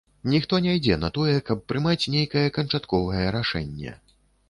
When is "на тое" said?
1.03-1.35